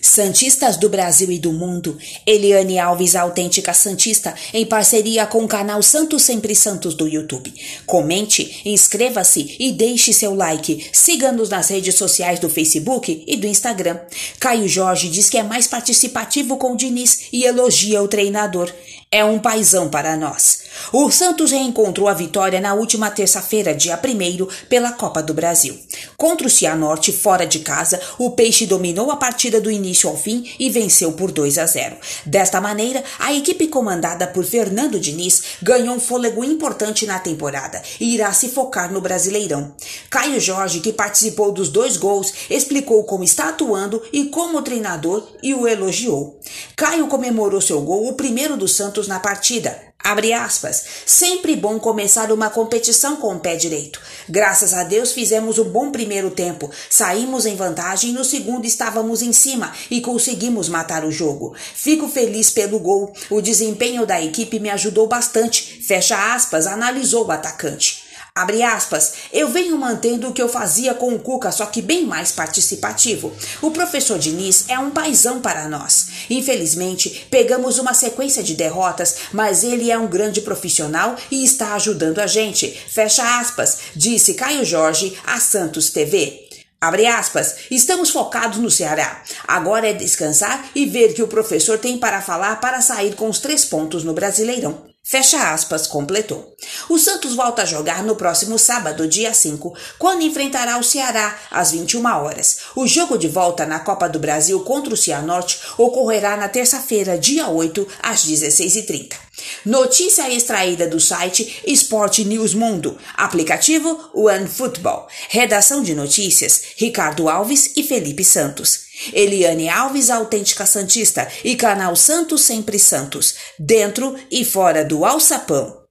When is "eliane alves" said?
2.26-3.14, 119.12-120.08